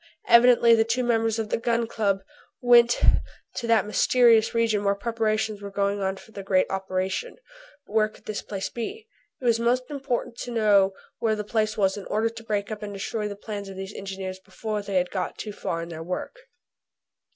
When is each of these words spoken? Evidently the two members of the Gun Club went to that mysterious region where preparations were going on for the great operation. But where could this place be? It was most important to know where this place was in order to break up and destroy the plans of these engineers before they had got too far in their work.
Evidently 0.27 0.73
the 0.73 0.83
two 0.83 1.03
members 1.03 1.37
of 1.37 1.49
the 1.49 1.59
Gun 1.59 1.85
Club 1.85 2.23
went 2.59 2.99
to 3.53 3.67
that 3.67 3.85
mysterious 3.85 4.51
region 4.55 4.83
where 4.83 4.95
preparations 4.95 5.61
were 5.61 5.69
going 5.69 6.01
on 6.01 6.15
for 6.17 6.31
the 6.31 6.41
great 6.41 6.65
operation. 6.71 7.37
But 7.85 7.93
where 7.93 8.09
could 8.09 8.25
this 8.25 8.41
place 8.41 8.67
be? 8.67 9.07
It 9.39 9.45
was 9.45 9.59
most 9.59 9.91
important 9.91 10.37
to 10.39 10.49
know 10.49 10.93
where 11.19 11.35
this 11.35 11.51
place 11.51 11.77
was 11.77 11.97
in 11.97 12.07
order 12.07 12.29
to 12.29 12.43
break 12.43 12.71
up 12.71 12.81
and 12.81 12.91
destroy 12.91 13.27
the 13.27 13.35
plans 13.35 13.69
of 13.69 13.75
these 13.75 13.93
engineers 13.93 14.39
before 14.39 14.81
they 14.81 14.95
had 14.95 15.11
got 15.11 15.37
too 15.37 15.53
far 15.53 15.83
in 15.83 15.89
their 15.89 16.01
work. 16.01 16.35